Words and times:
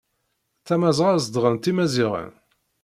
Tamazɣa 0.67 1.17
zedɣen-tt 1.23 1.71
imaziɣen. 1.71 2.31